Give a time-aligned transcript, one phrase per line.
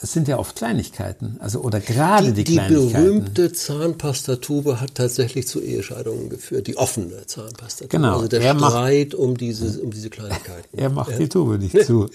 [0.00, 2.92] Es sind ja oft Kleinigkeiten, also oder gerade die, die Kleinigkeiten.
[2.92, 7.88] berühmte Zahnpastatube hat tatsächlich zu Ehescheidungen geführt, die offene Zahnpastatube.
[7.88, 10.68] Genau, Also der er macht- Streit um diese, um diese Kleinigkeiten.
[10.76, 12.08] Er macht die Tube nicht zu.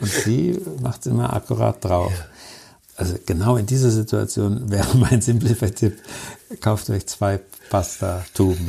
[0.00, 2.12] Und sie macht es immer akkurat drauf.
[2.96, 5.96] Also genau in dieser Situation wäre mein Simplify-Tipp,
[6.60, 8.66] kauft euch zwei Pasta-Tuben.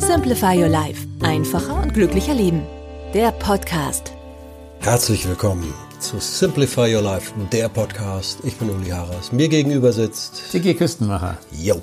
[0.00, 1.06] Simplify Your Life.
[1.22, 2.62] Einfacher und glücklicher Leben.
[3.14, 4.12] Der Podcast.
[4.80, 8.38] Herzlich willkommen zu Simplify Your Life, der Podcast.
[8.44, 9.32] Ich bin Uli Harras.
[9.32, 11.38] Mir gegenüber sitzt, Dicke Küstenmacher.
[11.60, 11.80] jo,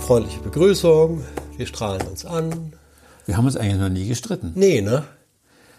[0.00, 1.24] freundliche Begrüßung.
[1.56, 2.74] Wir strahlen uns an.
[3.24, 4.52] Wir haben uns eigentlich noch nie gestritten.
[4.54, 5.04] Nee, ne?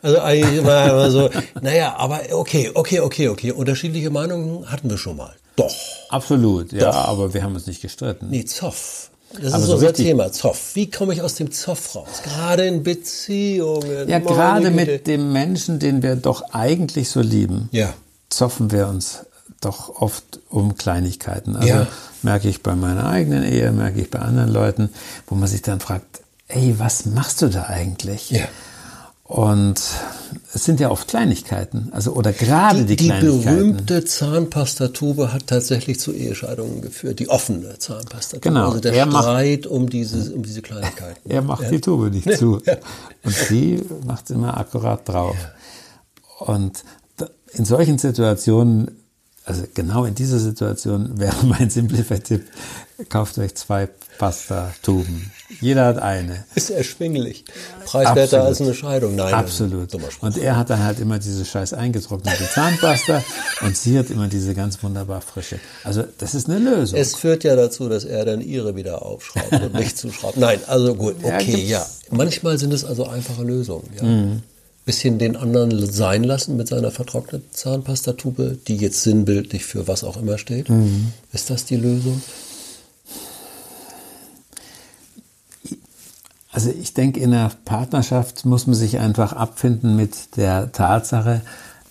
[0.02, 1.30] Also eigentlich immer, immer so,
[1.61, 3.52] naja, aber okay, okay, okay, okay.
[3.52, 5.33] Unterschiedliche Meinungen hatten wir schon mal.
[5.55, 5.75] Doch.
[6.09, 7.08] Absolut, ja, Doch.
[7.08, 8.30] aber wir haben uns nicht gestritten.
[8.30, 9.11] Nee, Zoff.
[9.42, 10.76] Das Aber ist so unser richtig- Thema, Zoff.
[10.76, 12.08] Wie komme ich aus dem Zoff raus?
[12.23, 14.08] Gerade in Beziehungen.
[14.08, 17.94] Ja, gerade mit dem Menschen, den wir doch eigentlich so lieben, Ja.
[18.30, 19.20] zoffen wir uns
[19.61, 21.56] doch oft um Kleinigkeiten.
[21.56, 21.88] Also Ja.
[22.22, 24.89] merke ich bei meiner eigenen Ehe, merke ich bei anderen Leuten,
[25.28, 28.30] wo man sich dann fragt, ey, was machst du da eigentlich?
[28.30, 28.45] Ja.
[29.25, 29.81] Und
[30.53, 33.43] es sind ja oft Kleinigkeiten, also oder gerade die, Die, die Kleinigkeiten.
[33.57, 37.19] berühmte Zahnpastatube hat tatsächlich zu Ehescheidungen geführt.
[37.19, 38.41] Die offene Zahnpastatube.
[38.41, 38.67] Genau.
[38.67, 41.30] Also der Er macht- Streit um diese, um diese Kleinigkeiten.
[41.30, 42.61] Er macht die Tube nicht zu.
[43.23, 45.37] Und sie macht immer akkurat drauf.
[46.39, 46.83] Und
[47.53, 48.91] in solchen Situationen,
[49.45, 52.43] also genau in dieser Situation wäre mein Simplify-Tipp,
[53.08, 53.87] kauft euch zwei
[54.17, 55.32] Pasta-Tuben.
[55.61, 56.45] Jeder hat eine.
[56.55, 57.45] Ist erschwinglich.
[57.86, 58.45] Preiswerter Absolut.
[58.48, 59.15] als eine Scheidung.
[59.15, 59.89] Nein, Absolut.
[60.21, 63.23] Und er hat dann halt immer diese scheiß eingetrocknete Zahnpasta
[63.61, 65.60] und sie hat immer diese ganz wunderbar frische.
[65.83, 66.98] Also das ist eine Lösung.
[66.99, 70.37] Es führt ja dazu, dass er dann ihre wieder aufschraubt und nicht zuschraubt.
[70.37, 71.86] Nein, also gut, Ja, okay, gibt's- ja.
[72.10, 73.89] Manchmal sind es also einfache Lösungen.
[74.02, 74.39] Ja.
[74.86, 80.17] Bisschen den anderen sein lassen mit seiner vertrockneten Zahnpastatube, die jetzt sinnbildlich für was auch
[80.17, 80.67] immer steht.
[81.32, 82.21] Ist das die Lösung?
[86.53, 91.41] Also ich denke, in einer Partnerschaft muss man sich einfach abfinden mit der Tatsache,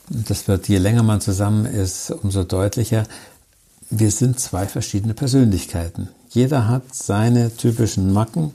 [0.08, 3.04] das wird, je länger man zusammen ist, umso deutlicher,
[3.90, 6.08] wir sind zwei verschiedene Persönlichkeiten.
[6.30, 8.52] Jeder hat seine typischen Macken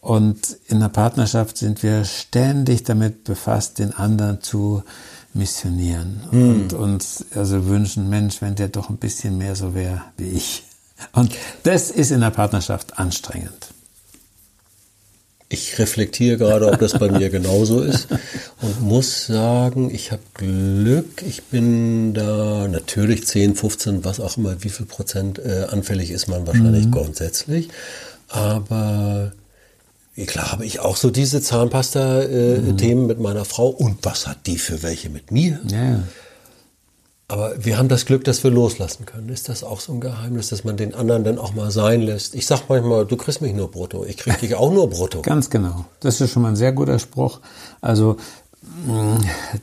[0.00, 4.82] und in einer Partnerschaft sind wir ständig damit befasst, den anderen zu
[5.32, 10.28] missionieren und uns also wünschen, Mensch, wenn der doch ein bisschen mehr so wäre wie
[10.28, 10.64] ich.
[11.12, 11.32] Und
[11.62, 13.73] das ist in der Partnerschaft anstrengend.
[15.54, 18.08] Ich reflektiere gerade, ob das bei mir genauso ist
[18.60, 21.22] und muss sagen, ich habe Glück.
[21.24, 26.26] Ich bin da natürlich 10, 15, was auch immer, wie viel Prozent äh, anfällig ist
[26.26, 27.68] man wahrscheinlich grundsätzlich.
[28.28, 29.30] Aber
[30.26, 33.68] klar habe ich auch so diese Zahnpasta-Themen mit meiner Frau.
[33.68, 35.60] Und was hat die für welche mit mir?
[35.70, 36.02] Ja.
[37.26, 39.30] Aber wir haben das Glück, dass wir loslassen können.
[39.30, 42.34] Ist das auch so ein Geheimnis, dass man den anderen dann auch mal sein lässt?
[42.34, 44.04] Ich sag manchmal, du kriegst mich nur brutto.
[44.04, 45.22] Ich krieg dich auch nur brutto.
[45.22, 45.86] Ganz genau.
[46.00, 47.40] Das ist schon mal ein sehr guter Spruch.
[47.80, 48.18] Also
[48.86, 49.20] mh,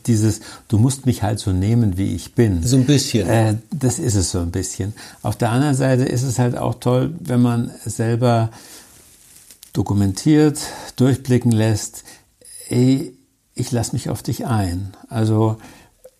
[0.08, 0.40] dieses,
[0.70, 2.64] du musst mich halt so nehmen, wie ich bin.
[2.64, 3.30] So ein bisschen.
[3.30, 4.96] Äh, das ist es so ein bisschen.
[5.22, 8.50] Auf der anderen Seite ist es halt auch toll, wenn man selber
[9.74, 10.60] dokumentiert,
[10.96, 12.04] durchblicken lässt,
[12.70, 13.16] ey,
[13.54, 14.94] ich lasse mich auf dich ein.
[15.10, 15.58] Also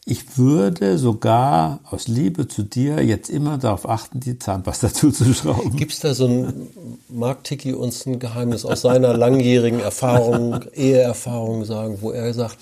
[0.06, 5.76] ich würde sogar aus Liebe zu dir jetzt immer darauf achten, die Zahnpasta zuzuschrauben.
[5.76, 6.70] Gibt es da so ein,
[7.08, 12.58] mag Tiki uns ein Geheimnis aus seiner langjährigen Erfahrung, Eheerfahrung sagen, wo er sagt,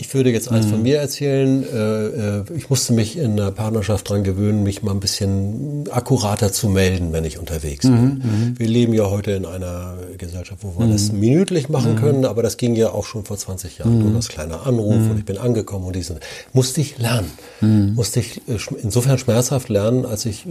[0.00, 1.64] ich würde jetzt eins von mir erzählen.
[1.64, 6.52] Äh, äh, ich musste mich in der Partnerschaft dran gewöhnen, mich mal ein bisschen akkurater
[6.52, 8.54] zu melden, wenn ich unterwegs bin.
[8.56, 12.56] Wir leben ja heute in einer Gesellschaft, wo wir das minütlich machen können, aber das
[12.56, 13.98] ging ja auch schon vor 20 Jahren.
[13.98, 16.18] Nur das kleine Anruf und ich bin angekommen und diesen
[16.52, 17.30] musste ich lernen.
[17.60, 20.46] Musste ich äh, insofern schmerzhaft lernen, als ich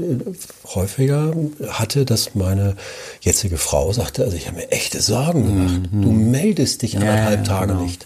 [0.75, 1.33] häufiger
[1.69, 2.75] hatte, dass meine
[3.21, 5.81] jetzige Frau sagte, also ich habe mir echte Sorgen gemacht.
[5.91, 7.83] Du meldest dich anderthalb ja, Tage genau.
[7.83, 8.05] nicht.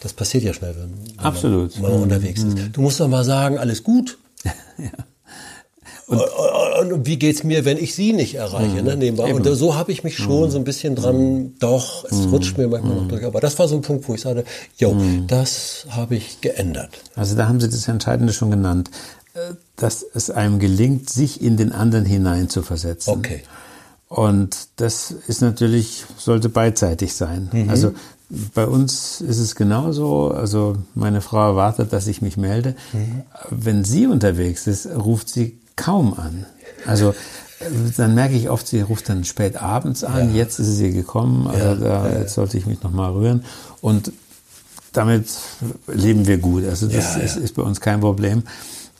[0.00, 1.74] Das passiert ja schnell, wenn, wenn Absolut.
[1.74, 2.56] man, wenn man unterwegs ist.
[2.72, 4.18] Du musst doch mal sagen, alles gut.
[6.10, 9.32] Und, und wie geht's mir, wenn ich sie nicht erreiche, ne, nebenbei.
[9.32, 12.96] Und so habe ich mich schon so ein bisschen dran, doch, es rutscht mir manchmal
[12.96, 13.24] noch durch.
[13.24, 14.44] Aber das war so ein Punkt, wo ich sagte,
[14.76, 14.96] jo,
[15.28, 17.00] das habe ich geändert.
[17.14, 18.90] Also da haben Sie das Entscheidende schon genannt,
[19.34, 23.14] äh, dass es einem gelingt, sich in den anderen hineinzuversetzen.
[23.14, 23.42] Okay.
[24.08, 27.68] Und das ist natürlich, sollte beidseitig sein.
[27.68, 27.94] Also
[28.54, 30.30] bei uns ist es genauso.
[30.30, 32.74] Also meine Frau erwartet, dass ich mich melde.
[33.50, 36.46] Wenn sie unterwegs ist, ruft sie kaum an.
[36.86, 37.14] Also
[37.96, 40.34] dann merke ich oft, sie ruft dann spät abends an.
[40.34, 41.46] Jetzt ist sie gekommen.
[41.46, 43.44] Also da, jetzt sollte ich mich nochmal rühren.
[43.80, 44.12] Und
[44.92, 45.26] damit
[45.86, 46.64] leben wir gut.
[46.64, 47.42] Also das Ja, ist, ja.
[47.42, 48.44] ist bei uns kein Problem.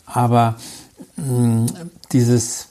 [0.06, 0.56] Aber
[1.16, 1.66] mh,
[2.12, 2.66] dieses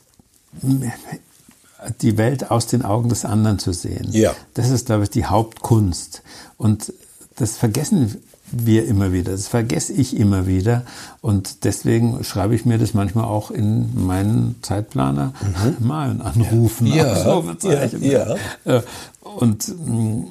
[2.02, 4.08] die Welt aus den Augen des anderen zu sehen.
[4.12, 4.34] Ja.
[4.54, 6.22] Das ist, glaube ich, die Hauptkunst.
[6.58, 6.94] Und
[7.38, 8.18] das vergessen
[8.52, 9.32] wir immer wieder.
[9.32, 10.84] Das vergesse ich immer wieder.
[11.22, 15.34] Und deswegen schreibe ich mir das manchmal auch in meinen Zeitplaner
[15.80, 16.88] mal und anrufen.
[16.88, 16.94] Mhm.
[16.96, 18.04] Ja, Ausrufezeichen.
[18.04, 18.36] ja,
[18.66, 18.82] Äh,
[19.22, 20.24] Und mh,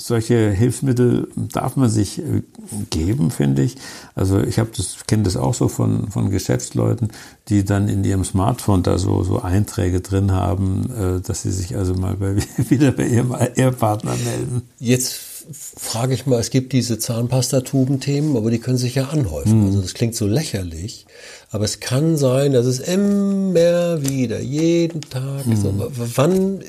[0.00, 2.42] solche Hilfsmittel darf man sich äh,
[2.90, 3.76] geben, finde ich.
[4.14, 7.08] Also ich habe das kenne das auch so von von Geschäftsleuten,
[7.48, 11.76] die dann in ihrem Smartphone da so so Einträge drin haben, äh, dass sie sich
[11.76, 12.36] also mal bei,
[12.70, 14.62] wieder bei ihrem Ehepartner melden.
[14.78, 15.20] Jetzt
[15.52, 19.66] frage ich mal, es gibt diese Zahnpastatuben-Themen, aber die können sich ja anhäufen.
[19.66, 21.06] Also das klingt so lächerlich,
[21.50, 26.60] aber es kann sein, dass es immer wieder, jeden Tag, so, w- wann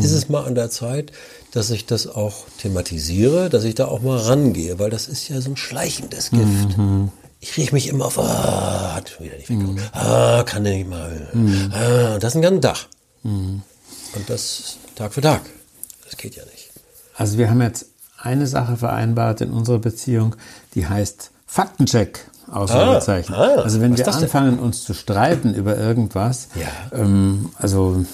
[0.00, 1.12] ist es mal an der Zeit,
[1.52, 5.40] dass ich das auch thematisiere, dass ich da auch mal rangehe, weil das ist ja
[5.40, 6.76] so ein schleichendes Gift.
[7.40, 9.82] Ich rieche mich immer auf, ah, hat schon wieder nicht weggekommen.
[9.92, 11.28] Ah, kann der nicht mal.
[11.72, 12.86] Ah, das ist ein ganzes Dach.
[13.24, 13.62] Und
[14.28, 15.42] das Tag für Tag.
[16.04, 16.70] Das geht ja nicht.
[17.16, 17.86] Also wir haben jetzt
[18.18, 20.36] eine Sache vereinbart in unserer Beziehung,
[20.74, 22.26] die heißt Faktencheck.
[22.50, 23.32] Ausrufezeichen.
[23.34, 24.24] Ah, ah, also wenn wir das denn?
[24.24, 26.66] anfangen, uns zu streiten über irgendwas, Ja.
[26.92, 28.04] ähm, also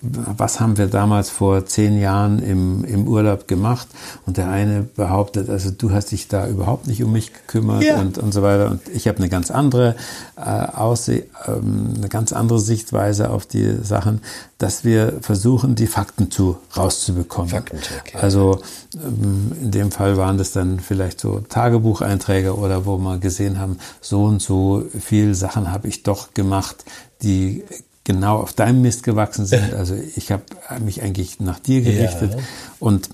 [0.00, 3.88] was haben wir damals vor zehn Jahren im, im Urlaub gemacht?
[4.26, 8.00] Und der eine behauptet, also du hast dich da überhaupt nicht um mich gekümmert Ja.
[8.00, 8.70] und, und so weiter.
[8.70, 9.96] Und ich habe eine ganz andere
[10.36, 14.20] äh, Ausseh, ähm, eine ganz andere Sichtweise auf die Sachen,
[14.58, 17.50] dass wir versuchen, die Fakten zu rauszubekommen.
[17.50, 18.20] Faktencheck, ja.
[18.20, 18.60] Also
[18.94, 23.78] ähm, in dem Fall waren das dann vielleicht so Tagebucheinträge oder wo wir gesehen haben,
[24.00, 26.84] so und so viel Sachen habe ich doch gemacht,
[27.22, 27.64] die
[28.04, 29.74] genau auf deinem Mist gewachsen sind.
[29.74, 30.42] Also ich habe
[30.84, 32.38] mich eigentlich nach dir gerichtet Ja.
[32.78, 33.08] und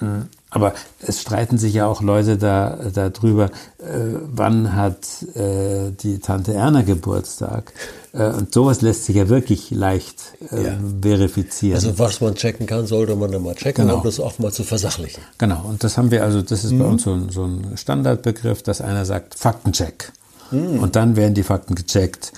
[0.00, 3.46] mh, aber es streiten sich ja auch Leute da darüber,
[3.78, 4.98] äh, wann hat
[5.34, 7.72] äh, die Tante Erna Geburtstag.
[8.14, 10.18] Äh, und sowas lässt sich ja wirklich leicht
[10.52, 10.74] äh, Ja.
[11.02, 11.74] verifizieren.
[11.76, 13.98] Also was man checken kann, sollte man dann mal checken, Genau.
[13.98, 15.22] um das auch mal zu versachlichen.
[15.36, 18.62] Genau, und das haben wir also, das ist bei uns so ein, so ein Standardbegriff,
[18.62, 20.12] dass einer sagt Faktencheck.
[20.52, 22.32] Und dann werden die Fakten gecheckt.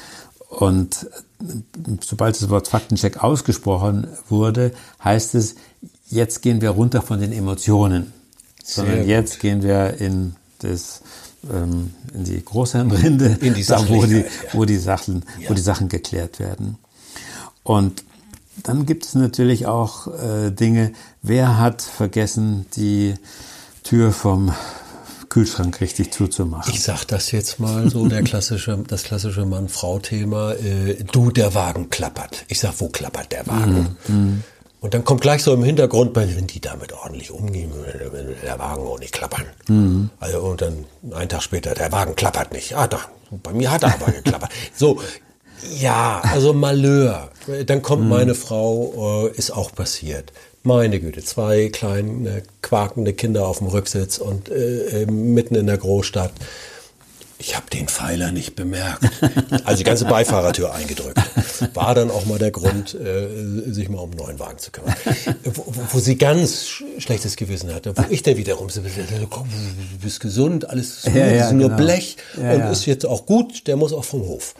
[0.49, 1.07] Und
[2.01, 4.73] sobald das Wort Faktencheck ausgesprochen wurde,
[5.05, 5.57] heißt es,
[6.09, 8.13] jetzt gehen wir runter von den Emotionen,
[8.65, 9.07] sondern gut.
[9.07, 11.03] jetzt gehen wir in das
[11.53, 14.25] ähm, in die Großhirnrinde, In die da, wo die, ja.
[14.53, 16.79] wo die Sachen, wo die Sachen geklärt werden.
[17.63, 18.05] Und
[18.63, 20.93] dann gibt es natürlich auch äh, Dinge,
[21.23, 23.15] wer hat vergessen, die
[23.85, 24.53] Tür vom
[25.29, 26.73] Kühlschrank richtig zuzumachen.
[26.73, 31.91] Ich sag das jetzt mal so, der klassische, das klassische Mann-Frau-Thema, äh, du, der Wagen
[31.91, 32.45] klappert.
[32.49, 33.97] Ich sag, wo klappert der Wagen?
[34.81, 38.83] Und dann kommt gleich so im Hintergrund, wenn die damit ordentlich umgehen, würde der Wagen
[38.83, 39.45] auch nicht klappern.
[40.21, 42.77] Also, und dann einen Tag später, der Wagen klappert nicht.
[42.77, 44.51] Ah, doch, bei mir hat er aber geklappert.
[44.75, 45.01] So,
[45.81, 47.31] ja, also Malheur.
[47.67, 50.33] Dann kommt meine Frau, äh, ist auch passiert.
[50.63, 55.79] Meine Güte, zwei kleine quakende Kinder auf dem Rücksitz und äh, äh, mitten in der
[55.79, 56.33] Großstadt.
[57.41, 59.05] Ich habe den Pfeiler nicht bemerkt.
[59.65, 61.21] Also die ganze Beifahrertür eingedrückt.
[61.75, 64.95] War dann auch mal der Grund, äh, sich mal um einen neuen Wagen zu kümmern.
[65.45, 67.97] Wo, wo, sie ganz sch schlechtes Gewissen hatte.
[67.97, 68.81] Wo ich dann wiederum so,
[69.31, 71.77] komm, du bist gesund, alles ist gut, Ja, ja, ist nur genau.
[71.77, 74.55] Blech Ja, und ist jetzt auch gut, der muss auch vom Hof.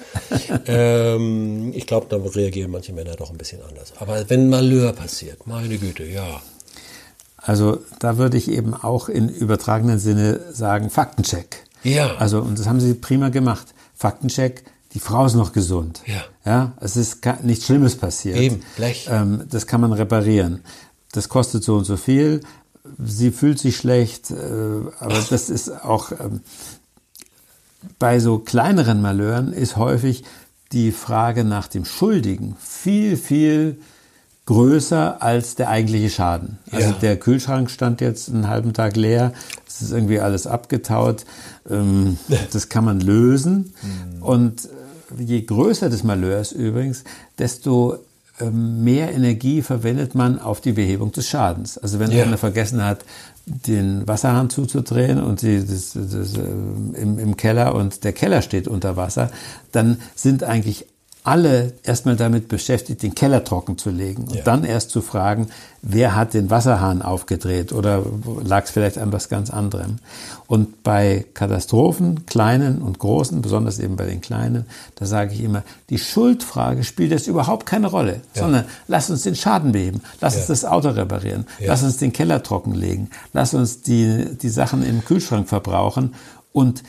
[0.67, 3.93] ähm, ich glaube, da reagieren manche Männer doch ein bisschen anders.
[3.99, 6.43] Aber wenn Malheur passiert, meine Güte, ja.
[7.39, 11.68] Also da würde ich eben auch in übertragenen Sinne sagen, Faktencheck.
[11.89, 12.17] Ja.
[12.17, 13.75] Also, und das haben sie prima gemacht.
[13.95, 14.65] Faktencheck,
[14.95, 16.03] die Frau ist noch gesund.
[16.07, 16.25] Ja.
[16.45, 18.37] Ja, es ist nichts Schlimmes passiert.
[18.37, 19.09] Eben, Blech.
[19.11, 20.63] Ähm, das kann man reparieren.
[21.13, 22.41] Das kostet so und so viel.
[23.05, 26.41] Sie fühlt sich schlecht, äh, aber das ist auch ähm,
[27.99, 30.25] bei so kleineren Malheuren ist häufig
[30.73, 33.81] die Frage nach dem Schuldigen viel, viel
[34.49, 36.57] größer als der eigentliche Schaden.
[36.73, 36.97] Also Ja.
[37.03, 39.35] der Kühlschrank stand jetzt einen halben Tag leer,
[39.67, 41.27] es ist irgendwie alles abgetaut,
[41.69, 42.17] ähm,
[42.53, 43.75] das kann man lösen
[44.21, 44.67] und
[45.19, 47.05] je größer das Malheur ist übrigens,
[47.39, 47.99] desto
[48.41, 51.77] ähm, mehr Energie verwendet man auf die Behebung des Schadens.
[51.77, 52.25] Also wenn ja.
[52.25, 53.05] einer vergessen hat,
[53.45, 58.67] den Wasserhahn zuzudrehen und die, das, das, äh, im, im Keller und der Keller steht
[58.67, 59.31] unter Wasser,
[59.73, 60.87] dann sind eigentlich
[61.29, 64.43] alle erstmal damit beschäftigt, den Keller trocken zu legen und ja.
[64.45, 65.49] dann erst zu fragen,
[65.83, 68.03] wer hat den Wasserhahn aufgedreht oder
[68.43, 69.99] lag es vielleicht an was ganz anderem.
[70.47, 75.65] Und bei Katastrophen, kleinen und großen, besonders eben bei den kleinen, da sage ich immer,
[75.91, 78.43] die Schuldfrage spielt jetzt überhaupt keine Rolle, ja.
[78.43, 80.41] sondern lass uns den Schaden beheben, lass ja.
[80.41, 84.83] uns das Auto reparieren, lass uns den Keller trocken legen, lass uns die, die Sachen
[84.83, 86.15] im Kühlschrank verbrauchen
[86.55, 86.83] und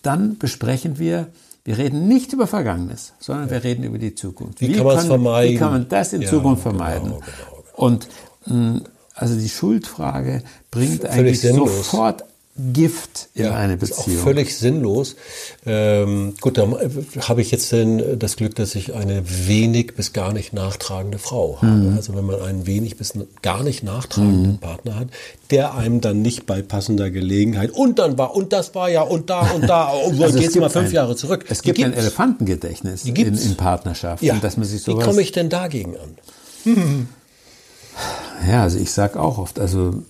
[0.00, 1.26] dann besprechen wir,
[1.66, 4.60] wir reden nicht über Vergangenes, sondern wir reden über die Zukunft.
[4.60, 5.52] Wie, wie kann man es vermeiden?
[5.52, 7.08] Wie kann man das in ja, Zukunft genau, vermeiden?
[7.08, 8.08] Genau, genau, Und
[8.46, 8.82] mh, hm,
[9.16, 11.76] also die Schuldfrage bringt eigentlich sinnlos.
[11.76, 12.22] sofort
[12.58, 14.14] Gift in ja, eine Beziehung.
[14.14, 15.16] Ist auch völlig sinnlos.
[15.66, 16.66] Ähm, gut, da
[17.20, 21.58] habe ich jetzt denn das Glück, dass ich eine wenig bis gar nicht nachtragende Frau
[21.60, 21.72] habe.
[21.72, 21.96] Mhm.
[21.96, 24.58] Also wenn man einen wenig bis gar nicht nachtragenden mhm.
[24.58, 25.08] Partner hat,
[25.50, 29.28] der einem dann nicht bei passender Gelegenheit und dann war und das war ja und
[29.28, 31.44] da und da und also geht's mal fünf ein, Jahre zurück.
[31.48, 34.22] Es gibt ein Elefantengedächtnis in, in Partnerschaft.
[34.22, 34.36] Ja.
[34.36, 37.08] dass man sich sowas Wie komme ich denn dagegen an?
[38.48, 40.02] Ja, also ich sag auch oft, also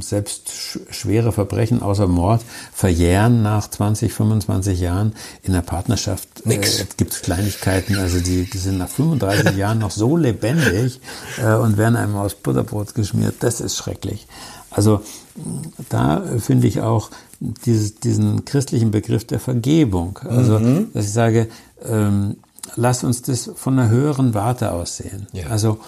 [0.00, 0.50] selbst
[0.90, 2.42] schwere Verbrechen außer Mord
[2.74, 5.14] verjähren nach 20, 25 Jahren.
[5.42, 6.60] In der Partnerschaft äh,
[6.98, 11.00] gibt es Kleinigkeiten, also die, die, sind nach 35 Jahren noch so lebendig
[11.38, 13.36] äh, und werden einem aus Butterbrot geschmiert.
[13.40, 14.26] Das ist schrecklich.
[14.70, 15.00] Also
[15.88, 17.10] da finde ich auch
[17.40, 20.18] dieses, diesen christlichen Begriff der Vergebung.
[20.22, 20.90] Also, mhm.
[20.92, 21.48] dass ich sage,
[21.84, 22.36] ähm,
[22.74, 25.28] lass uns das von einer höheren Warte aussehen.
[25.32, 25.46] Ja.
[25.46, 25.78] Also,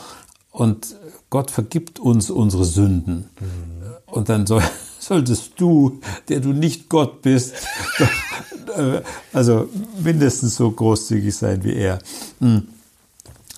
[0.52, 0.96] und
[1.30, 3.28] Gott vergibt uns unsere Sünden.
[3.40, 3.78] Mhm.
[4.06, 4.62] Und dann soll,
[4.98, 7.54] solltest du, der du nicht Gott bist,
[8.76, 9.68] äh, also
[10.02, 11.98] mindestens so großzügig sein wie er.
[12.40, 12.68] Hm.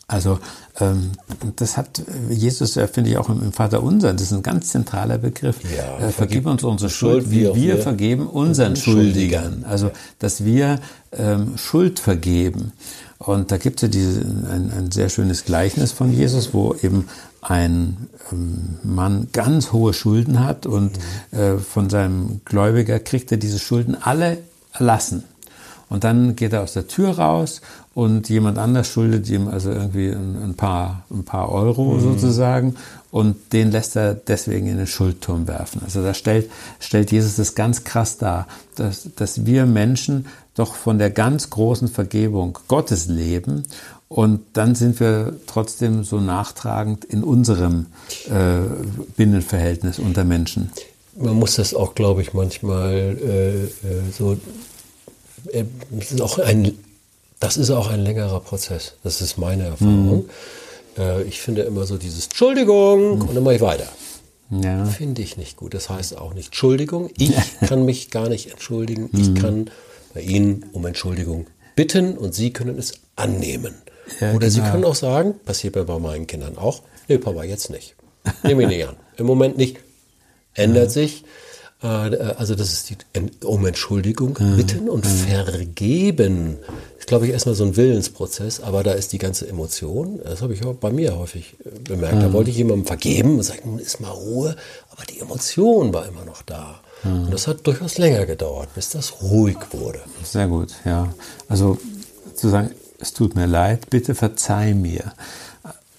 [0.07, 0.41] Also
[0.81, 1.13] ähm,
[1.57, 5.19] das hat Jesus, ja, finde ich, auch im, Vater Unser, das ist ein ganz zentraler
[5.19, 5.59] Begriff.
[5.77, 9.65] Ja, äh, vergib uns unsere Schuld, wie wir, wir vergeben unseren Schuldigern.
[9.69, 10.81] Also, dass wir
[11.13, 12.73] ähm, Schuld vergeben.
[13.19, 17.07] Und da gibt es ja diese, ein, ein sehr schönes Gleichnis von Jesus, wo eben
[17.43, 20.99] ein ähm, Mann ganz hohe Schulden hat und
[21.31, 24.39] äh, von seinem Gläubiger kriegt er diese Schulden alle
[24.73, 25.25] erlassen.
[25.89, 27.63] Und dann geht er aus der Tür raus
[27.95, 32.01] und jemand anders schuldet ihm also irgendwie ein, ein paar, ein paar Euro mhm.
[32.01, 32.77] sozusagen
[33.11, 35.83] und den lässt er deswegen in den Schuldturm werfen.
[35.85, 40.99] Also da stellt, stellt Jesus das ganz krass dar, dass, dass wir Menschen doch von
[40.99, 43.65] der ganz großen Vergebung Gottes leben
[44.13, 47.87] und dann sind wir trotzdem so nachtragend in unserem
[48.29, 48.63] äh,
[49.17, 50.73] Binnenverhältnis unter Menschen.
[51.17, 53.69] Man muss das auch, glaube ich, manchmal äh, äh
[54.13, 54.37] so.
[55.53, 56.77] Äh, das ist, auch ein,
[57.39, 58.95] das ist auch ein längerer Prozess.
[59.05, 60.25] Das ist meine Erfahrung.
[60.25, 61.01] Mhm.
[61.01, 63.23] Äh, ich finde immer so dieses Entschuldigung mhm.
[63.23, 63.87] und dann mache ich weiter.
[64.51, 64.87] Ja.
[64.87, 65.73] Finde ich nicht gut.
[65.73, 67.11] Das heißt auch nicht Entschuldigung.
[67.17, 69.09] Ich kann mich gar nicht entschuldigen.
[69.13, 69.35] Ich mhm.
[69.37, 69.71] kann
[70.15, 73.77] bei Ihnen um Entschuldigung bitten und Sie können es annehmen.
[74.21, 74.51] Ja, Oder genau.
[74.51, 77.95] Sie können auch sagen, passiert bei meinen Kindern auch, nee, Papa, jetzt nicht.
[78.43, 78.97] Nehme ich nicht an.
[79.17, 79.79] Im Moment nicht.
[80.55, 80.91] Ändert ja.
[80.91, 81.25] sich.
[81.83, 82.97] Äh, also das ist die
[83.45, 86.59] um Entschuldigung bitten und vergeben.
[86.67, 90.43] Das ist, glaube ich, erstmal so ein Willensprozess, aber da ist die ganze Emotion, das
[90.43, 92.23] habe ich auch bei mir häufig äh, bemerkt.
[92.23, 94.57] Da wollte ich jemandem vergeben und nun ist mal Ruhe,
[94.91, 96.81] aber die Emotion war immer noch da.
[97.03, 100.01] Und das hat durchaus länger gedauert, bis das ruhig wurde.
[100.23, 101.09] Sehr gut, ja.
[101.49, 101.79] Also
[102.35, 105.13] zu sagen, es tut mir leid, bitte verzeih mir.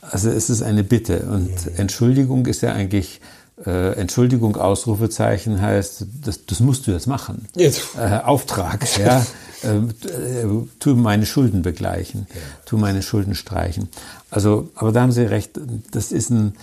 [0.01, 3.22] Also es ist eine Bitte und Entschuldigung ist ja eigentlich
[3.65, 7.48] äh, Entschuldigung, Ausrufezeichen heißt, das, das musst du jetzt machen.
[7.55, 7.96] Jetzt.
[7.98, 9.25] Äh, Auftrag, ja.
[9.63, 10.46] Äh,
[10.79, 12.41] tu meine Schulden begleichen, ja.
[12.65, 13.89] tu meine Schulden streichen.
[14.31, 15.60] Also, aber da haben Sie recht,
[15.91, 16.55] das ist ein,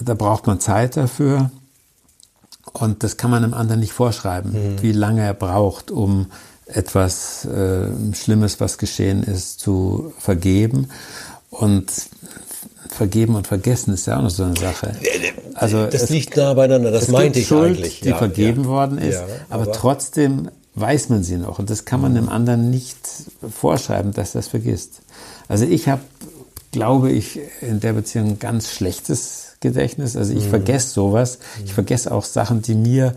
[0.00, 1.50] da braucht man Zeit dafür
[2.72, 4.82] und das kann man einem anderen nicht vorschreiben, mhm.
[4.82, 6.26] wie lange er braucht, um
[6.66, 10.88] etwas äh, Schlimmes, was geschehen ist, zu vergeben.
[11.50, 11.90] Und
[12.88, 14.92] vergeben und vergessen ist ja auch noch so eine Sache.
[15.54, 18.00] Also das liegt nah beieinander, das meinte ich Schuld, eigentlich.
[18.00, 18.68] die ja, vergeben ja.
[18.68, 22.28] worden ist, ja, aber, aber, trotzdem weiß man sie noch und das kann man dem
[22.28, 22.98] anderen nicht
[23.50, 25.00] vorschreiben, dass das vergisst.
[25.48, 26.02] Also ich habe,
[26.72, 30.16] glaube ich, in der Beziehung ein ganz schlechtes Gedächtnis.
[30.16, 30.50] Also ich mhm.
[30.50, 31.38] vergesse sowas.
[31.64, 33.14] Ich vergesse auch Sachen, die mir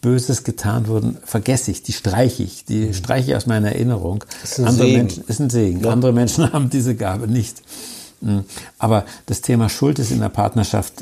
[0.00, 2.94] Böses getan wurden, vergesse ich, die streiche ich, die mhm.
[2.94, 4.24] streiche ich aus meiner Erinnerung.
[4.42, 4.98] ist ein Andere Segen.
[4.98, 5.80] Menschen, ist ein Segen.
[5.80, 5.90] Ja.
[5.90, 7.62] Andere Menschen haben diese Gabe nicht.
[8.20, 8.44] Mhm.
[8.78, 10.94] Aber das Thema Schuld ist in der Partnerschaft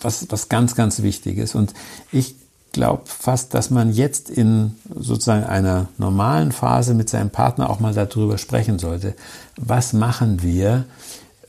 [0.00, 1.54] was, was ganz, ganz wichtig ist.
[1.54, 1.72] Und
[2.10, 2.34] ich
[2.72, 7.94] glaube fast, dass man jetzt in sozusagen einer normalen Phase mit seinem Partner auch mal
[7.94, 9.14] darüber sprechen sollte.
[9.56, 10.84] Was machen wir,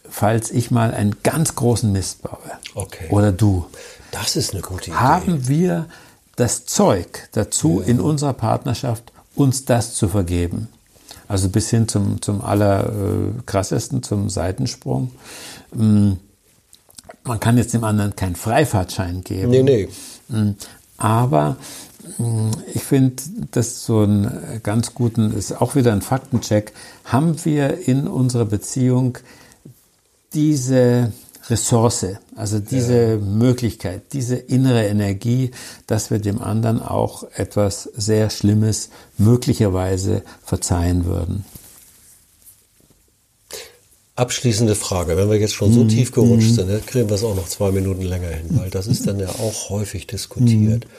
[0.07, 2.37] falls ich mal einen ganz großen Mist baue?
[2.75, 3.07] Okay.
[3.09, 3.65] Oder du?
[4.11, 4.99] Das ist eine gute Idee.
[4.99, 5.87] Haben wir
[6.35, 7.87] das Zeug dazu, ja.
[7.87, 10.67] in unserer Partnerschaft uns das zu vergeben?
[11.27, 15.11] Also bis hin zum, zum allerkrassesten, äh, zum Seitensprung.
[15.73, 16.13] Mm,
[17.23, 19.49] man kann jetzt dem anderen keinen Freifahrtschein geben.
[19.49, 19.89] Nee, nee.
[20.27, 20.55] Mm,
[20.97, 21.57] aber
[22.17, 26.73] mm, ich finde, das so ein ganz guten, ist auch wieder ein Faktencheck.
[27.05, 29.17] Haben wir in unserer Beziehung
[30.33, 31.13] diese
[31.49, 33.17] Ressource, also diese ja.
[33.17, 35.51] Möglichkeit, diese innere Energie,
[35.87, 41.43] dass wir dem anderen auch etwas sehr Schlimmes möglicherweise verzeihen würden.
[44.15, 45.89] Abschließende Frage, wenn wir jetzt schon so mhm.
[45.89, 46.55] tief gerutscht mhm.
[46.55, 49.19] sind, dann kriegen wir es auch noch zwei Minuten länger hin, weil das ist dann
[49.19, 50.85] ja auch häufig diskutiert.
[50.85, 50.89] Mhm.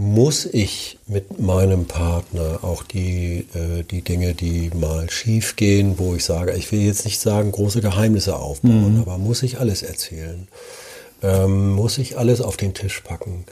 [0.00, 6.14] Muss ich mit meinem Partner auch die, äh, die Dinge, die mal schief gehen, wo
[6.14, 9.00] ich sage, ich will jetzt nicht sagen, große Geheimnisse aufbauen, mhm.
[9.02, 10.48] aber muss ich alles erzählen?
[11.22, 13.44] Ähm, muss ich alles auf den Tisch packen?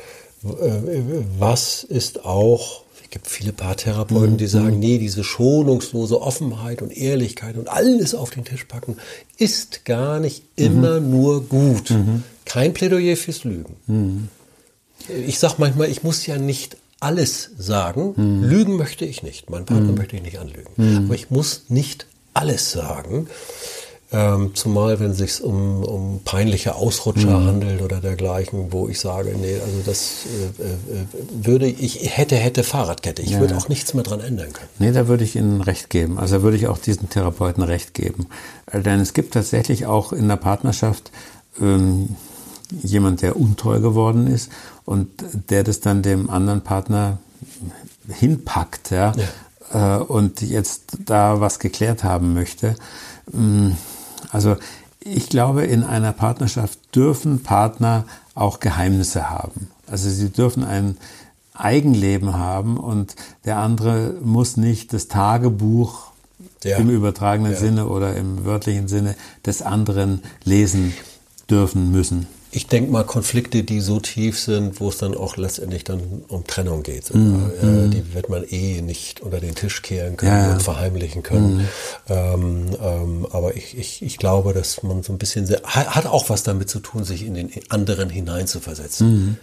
[0.42, 1.02] Äh,
[1.38, 4.80] was ist auch es gibt viele Paartherapeuten, die sagen, mhm.
[4.80, 8.96] nee, diese schonungslose Offenheit und Ehrlichkeit und alles auf den Tisch packen,
[9.36, 11.10] ist gar nicht immer mhm.
[11.10, 11.90] nur gut.
[11.90, 12.22] Mhm.
[12.46, 13.76] Kein Plädoyer fürs Lügen.
[15.26, 18.14] Ich sage manchmal, ich muss ja nicht alles sagen.
[18.16, 18.44] Mhm.
[18.44, 19.50] Lügen möchte ich nicht.
[19.50, 19.98] Mein Partner mhm.
[19.98, 21.04] möchte ich nicht anlügen.
[21.04, 23.28] Aber ich muss nicht alles sagen.
[24.10, 27.46] Ähm, zumal wenn es sich um, um peinliche Ausrutscher mhm.
[27.46, 30.24] handelt oder dergleichen, wo ich sage, nee, also das
[30.58, 33.20] äh, äh, würde ich hätte hätte Fahrradkette.
[33.20, 34.68] Ich ja, würde auch nichts mehr dran ändern können.
[34.78, 36.18] Nee, da würde ich Ihnen recht geben.
[36.18, 38.28] Also da würde ich auch diesen Therapeuten recht geben,
[38.72, 41.10] äh, denn es gibt tatsächlich auch in der Partnerschaft
[41.60, 42.16] ähm,
[42.70, 44.50] jemand, der untreu geworden ist
[44.84, 45.08] und
[45.50, 47.18] der das dann dem anderen Partner
[48.08, 49.12] hinpackt, ja,
[49.72, 49.98] ja.
[49.98, 52.74] Äh, und jetzt da was geklärt haben möchte.
[53.32, 53.76] Ähm,
[54.30, 54.56] also
[55.00, 59.70] ich glaube, in einer Partnerschaft dürfen Partner auch Geheimnisse haben.
[59.86, 60.96] Also sie dürfen ein
[61.54, 66.08] Eigenleben haben und der andere muss nicht das Tagebuch
[66.62, 66.76] ja.
[66.76, 67.58] im übertragenen ja.
[67.58, 70.94] Sinne oder im wörtlichen Sinne des anderen lesen
[71.48, 75.84] dürfen müssen ich denke mal, Konflikte, die so tief sind, wo es dann auch letztendlich
[75.84, 77.90] dann um Trennung geht, mm, äh, mm.
[77.90, 80.52] die wird man eh nicht unter den Tisch kehren können ja.
[80.52, 81.58] und verheimlichen können.
[81.58, 81.68] Mm.
[82.08, 86.30] Ähm, ähm, aber ich, ich, ich glaube, dass man so ein bisschen sehr, hat auch
[86.30, 89.10] was damit zu tun, sich in den anderen hineinzuversetzen.
[89.10, 89.36] Mhm.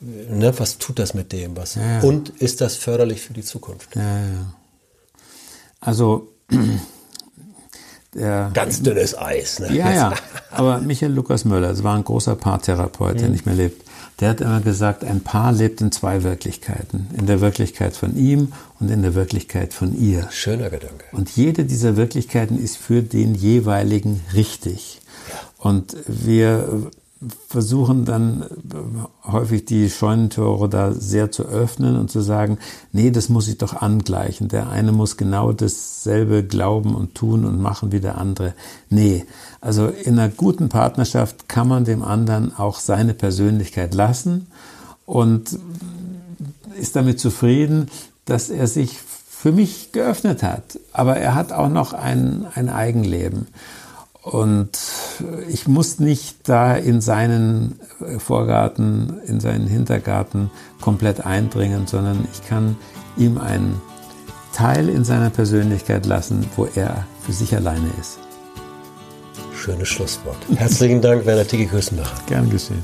[0.00, 1.56] Ne, was tut das mit dem?
[1.56, 1.74] Was?
[1.74, 2.00] Ja.
[2.00, 3.94] Und ist das förderlich für die Zukunft?
[3.94, 4.54] Ja, ja.
[5.80, 6.32] Also
[8.14, 9.58] der, Ganz dünnes Eis.
[9.58, 9.74] Ne?
[9.74, 10.14] Ja, ja.
[10.50, 13.32] Aber Michael Lukas Möller, das war ein großer Paartherapeut, der mhm.
[13.32, 13.82] nicht mehr lebt.
[14.20, 17.08] Der hat immer gesagt, ein Paar lebt in zwei Wirklichkeiten.
[17.16, 20.28] In der Wirklichkeit von ihm und in der Wirklichkeit von ihr.
[20.30, 21.04] Schöner Gedanke.
[21.12, 25.00] Und jede dieser Wirklichkeiten ist für den jeweiligen richtig.
[25.58, 26.90] Und wir
[27.48, 32.58] versuchen dann äh, häufig die Scheunentore da sehr zu öffnen und zu sagen,
[32.92, 34.48] nee, das muss ich doch angleichen.
[34.48, 38.54] Der eine muss genau dasselbe glauben und tun und machen wie der andere.
[38.88, 39.24] Nee,
[39.60, 44.46] also in einer guten Partnerschaft kann man dem anderen auch seine Persönlichkeit lassen
[45.06, 45.58] und
[46.78, 47.88] ist damit zufrieden,
[48.24, 50.78] dass er sich für mich geöffnet hat.
[50.92, 53.48] Aber er hat auch noch ein, ein Eigenleben.
[54.22, 54.78] Und
[55.48, 57.80] ich muss nicht da in seinen
[58.18, 62.76] Vorgarten, in seinen Hintergarten komplett eindringen, sondern ich kann
[63.16, 63.80] ihm einen
[64.52, 68.18] Teil in seiner Persönlichkeit lassen, wo er für sich alleine ist.
[69.54, 70.38] Schönes Schlusswort.
[70.56, 72.26] Herzlichen Dank, Werner Tiki Küssenbach.
[72.26, 72.82] Gern geschehen.